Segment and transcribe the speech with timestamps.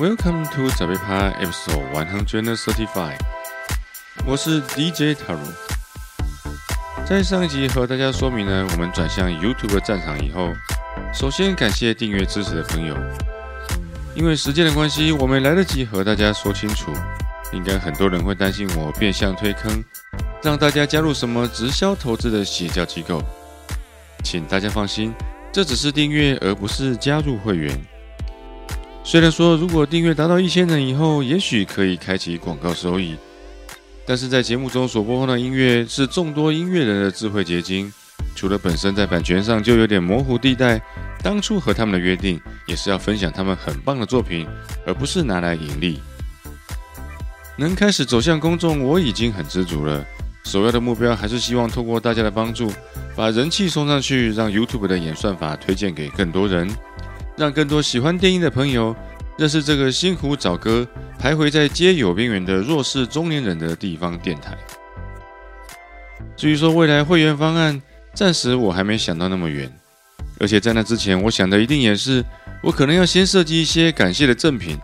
[0.00, 3.18] Welcome to 早被趴 Episode One Hundred Thirty Five，
[4.24, 5.36] 我是 DJ Taru。
[7.04, 10.54] 在上一集和大家说明了我们转向 YouTube 的战场以后，
[11.12, 12.96] 首先感谢订阅支持的朋友。
[14.14, 16.90] 因为时间的关系，我没来得及和大家说清楚，
[17.52, 19.84] 应该很多人会担心我变相推坑，
[20.42, 23.22] 让大家加入什么直销投资的邪教机构。
[24.24, 25.12] 请大家放心，
[25.52, 27.78] 这只是订阅，而不是加入会员。
[29.02, 33.16] 虽然说，如果订阅达到一千人以后，也许可以开启广告收益，
[34.06, 37.92] 但是在节目中所播放的音乐是众多音乐人的智慧结晶，
[38.36, 40.80] 除了本身在版权上就有点模糊地带，
[41.24, 44.46] 当初和他们的约定也是要分享他们很棒的作品，
[44.86, 46.00] 而不是拿来盈利。
[47.56, 50.04] 能开始走向公众，我已经很知足了。
[50.44, 52.72] 首要的目标还是希望透过大家的帮助，
[53.16, 56.70] 把人气送上去，让 YouTube 的演算法推荐给更多人。
[57.40, 58.94] 让更多喜欢电音的朋友
[59.38, 60.86] 认识这个辛苦找歌、
[61.18, 64.54] 徘徊在街友边缘的弱势中年人的地方电台。
[66.36, 67.80] 至于说未来会员方案，
[68.12, 69.72] 暂时我还没想到那么远。
[70.38, 72.22] 而且在那之前，我想的一定也是，
[72.62, 74.78] 我可能要先设计一些感谢的赠品，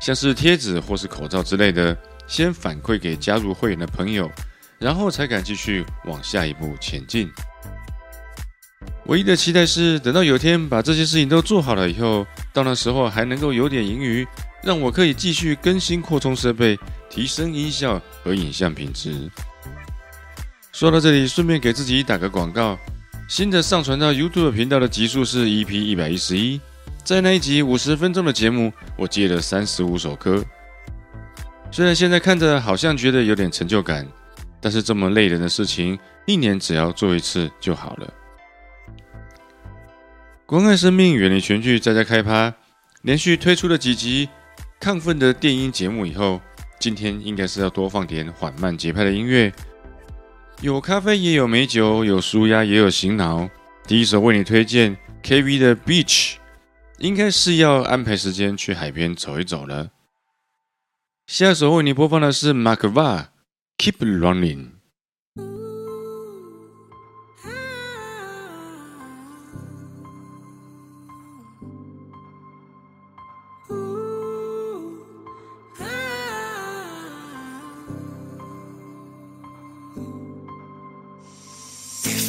[0.00, 1.94] 像是贴纸或是口罩之类的，
[2.26, 4.30] 先反馈给加入会员的朋友，
[4.78, 7.30] 然后才敢继续往下一步前进。
[9.08, 14.26] 唯一的期待是，等到有天把这些事情都做好了以后，到那时候还能够有点盈余，
[14.62, 19.30] 让我可以继续更新扩充设备，提升音效和影像品质。
[20.72, 22.78] 说到这里，顺便给自己打个广告，
[23.30, 26.60] 新的上传到 YouTube 频道的集数是 EP 一百一十一，
[27.02, 30.44] 在那一集五十分钟的节目，我接了三十五首歌。
[31.70, 34.06] 虽然现在看着好像觉得有点成就感，
[34.60, 38.12] 但是这么累人的事情，一年只要做一次就好了。
[40.48, 42.54] 关爱生命，远离全剧，在家开趴，
[43.02, 44.30] 连续推出了几集
[44.80, 46.40] 亢奋的电音节目以后，
[46.80, 49.52] 今天应该是要多放点缓慢节拍的音乐，
[50.62, 53.46] 有咖啡也有美酒，有舒压也有醒脑。
[53.86, 56.36] 第一首为你推荐 KV 的 Beach，
[56.96, 59.90] 应该是要安排时间去海边走一走了。
[61.26, 63.26] 下一首为你播放的是 Mark Va
[63.76, 64.77] Keep Running。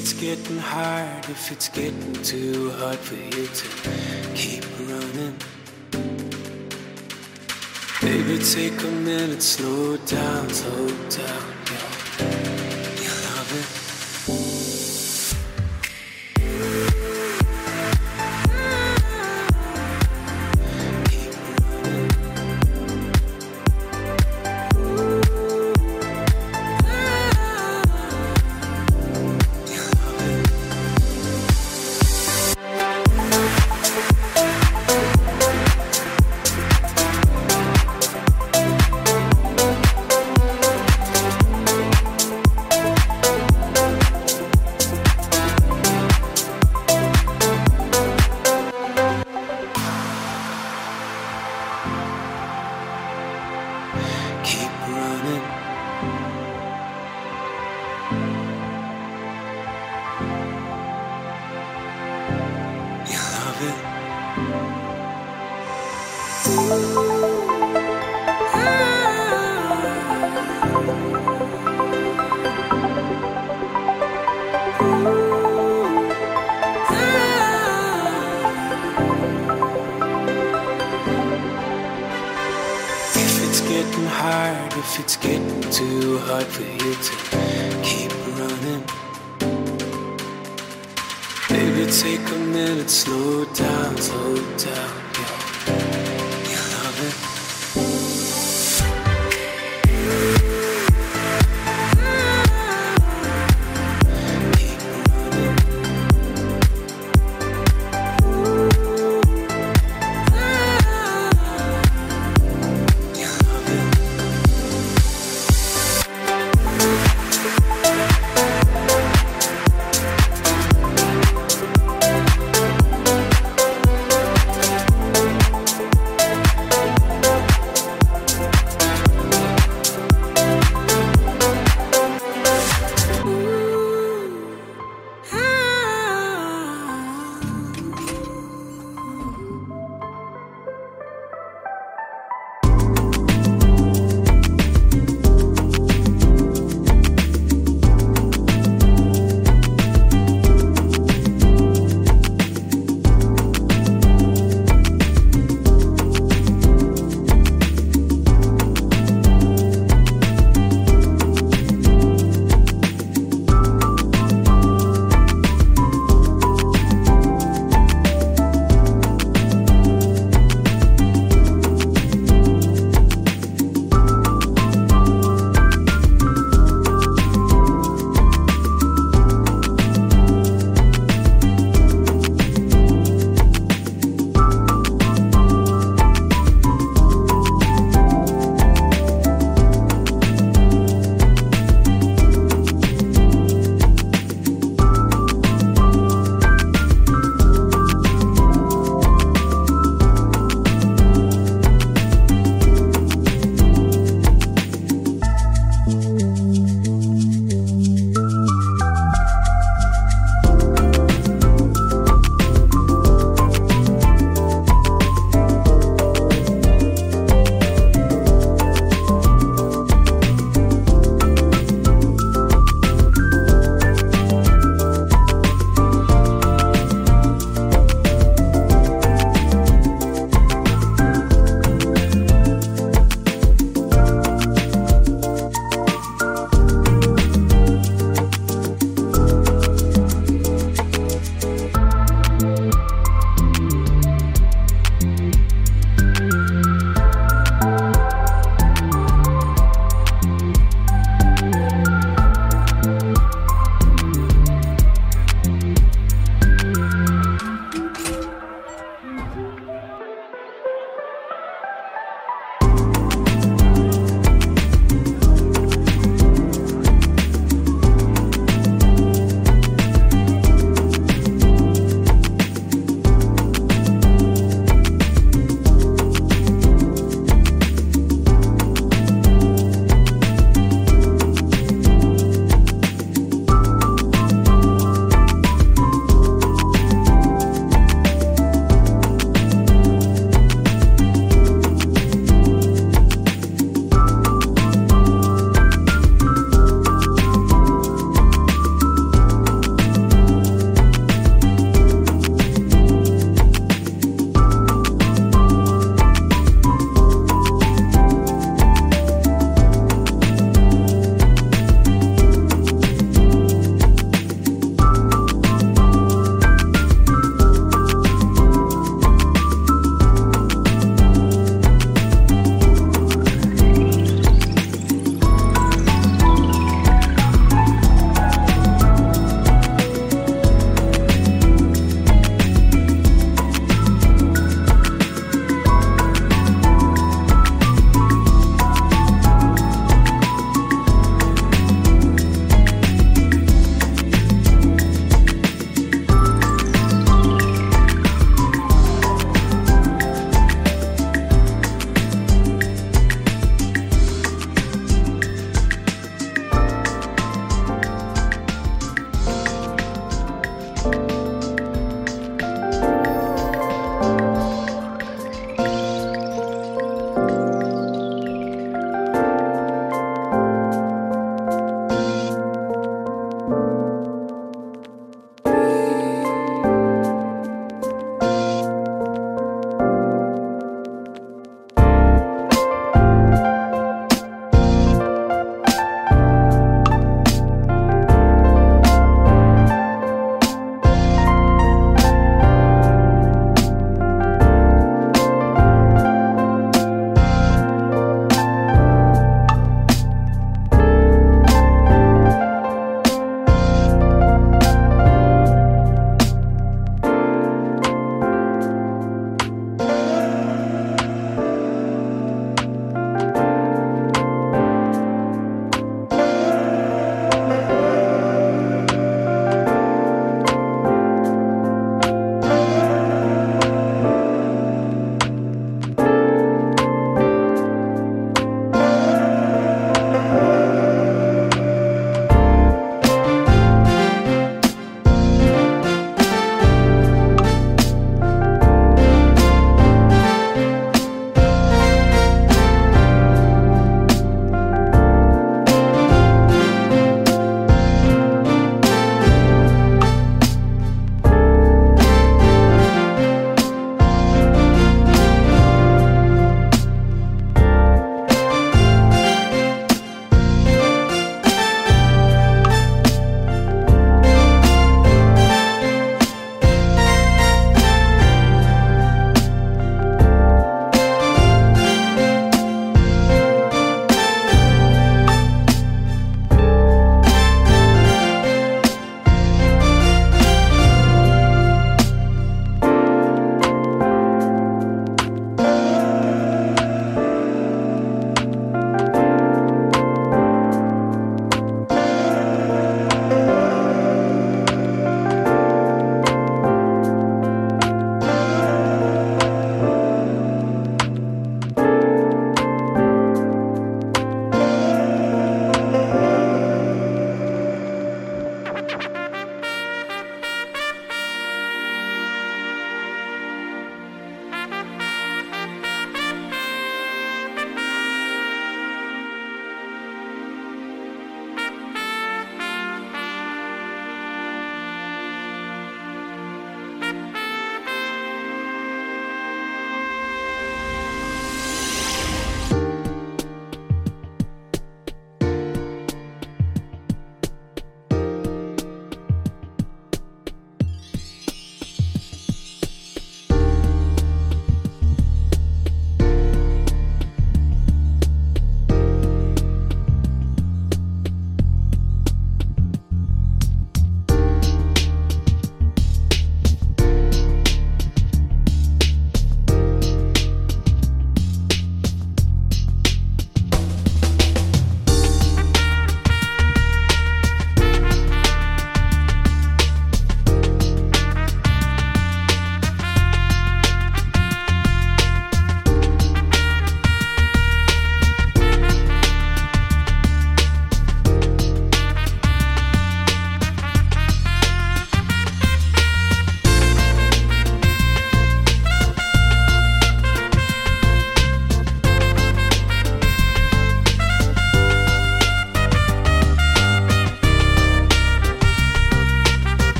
[0.00, 3.66] It's getting hard, if it's getting too hard for you to
[4.34, 5.36] keep running,
[8.00, 11.99] baby, take a minute, slow down, slow down,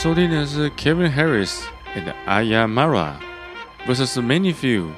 [0.00, 1.62] 收听的是 Kevin Harris
[1.96, 3.14] and Aya Mara
[3.84, 4.92] versus Few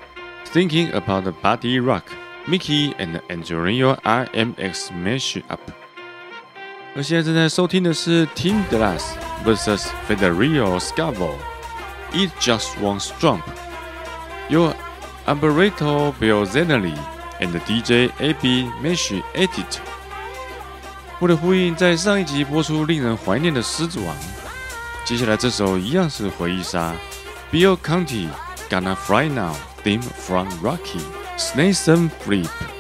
[0.53, 2.03] Thinking About the Body Rock
[2.47, 5.63] Mickey and Angelino RMX Mash Up。
[6.95, 9.01] 而现在正在收听的是 Tim Glass
[9.43, 11.33] versus Federico Scavo
[12.13, 13.45] It Just Wants Trump Jump
[14.51, 14.75] Your
[15.27, 16.45] Alberto Bill
[17.41, 19.79] and DJ AB Mash Edit。
[21.21, 24.15] 为了呼应在上一集播出令人怀念的《狮子王》。
[25.05, 26.95] 接下来这首一样是回忆杀
[27.53, 32.80] ，Bill County，Gonna Fly Now，Theme from Rocky，Snake and Flip。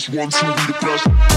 [0.00, 1.29] just want to be the best.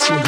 [0.00, 0.23] awesome.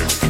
[0.00, 0.29] Music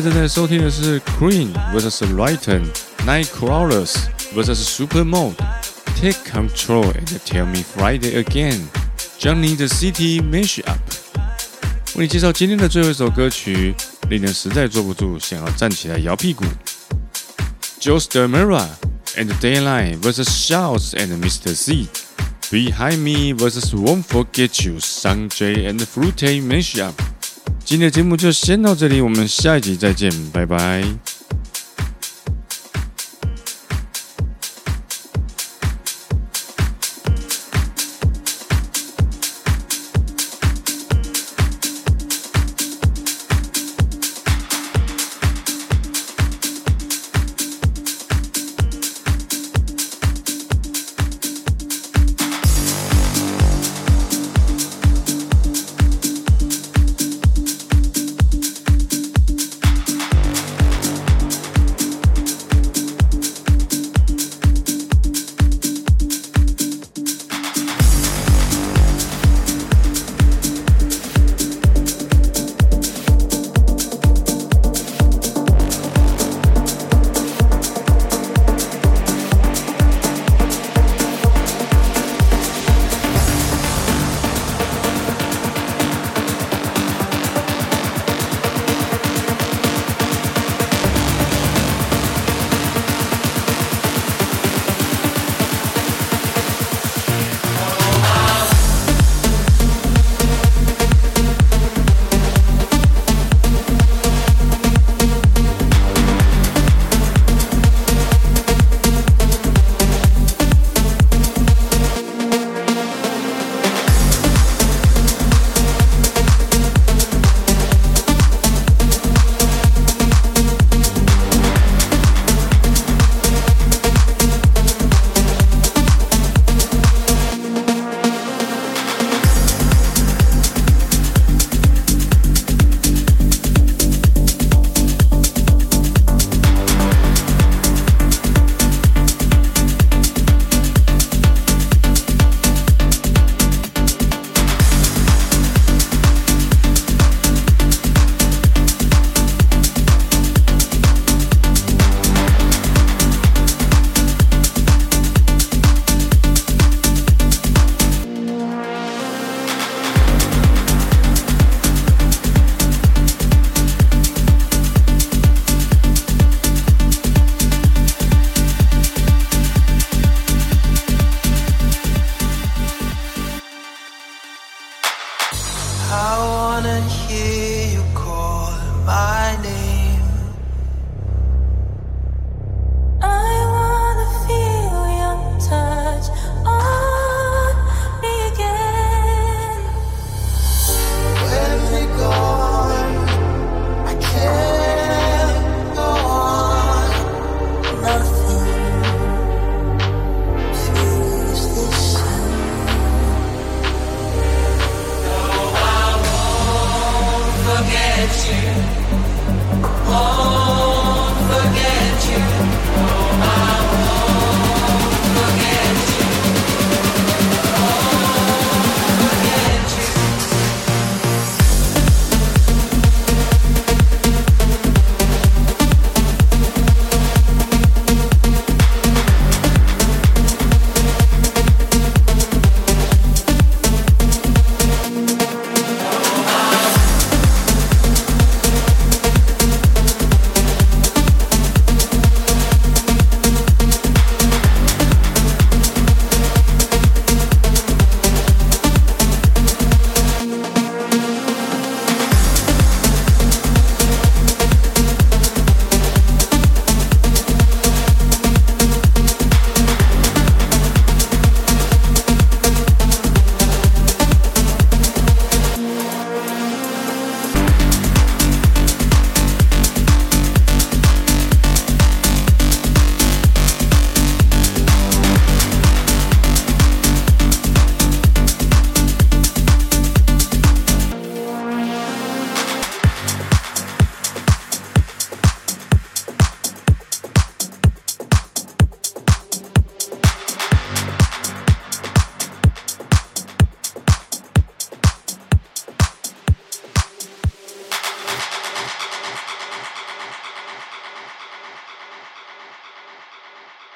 [0.00, 2.64] 在正在收听的是 Cream vs Lighten、
[3.06, 3.96] Nightcrawlers
[4.34, 5.34] vs Supermode、
[6.00, 8.62] Take Control and Tell Me Friday again.
[9.18, 10.78] Johnny, the City Mashup。
[11.96, 13.74] 为你介绍今天的最后一首歌曲，
[14.08, 16.46] 令人实在坐不住，想要站起来摇屁股。
[17.78, 18.68] Joe Stamera
[19.16, 21.52] and Daylight vs Shouts and Mr.
[21.52, 21.88] Z。
[22.50, 26.94] Behind Me vs Won't Forget You, Sanjay and Flute Mashup。
[27.70, 30.82] 今天的节目就先到这里我们下一集再见拜拜。